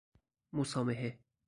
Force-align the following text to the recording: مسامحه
مسامحه 0.53 1.19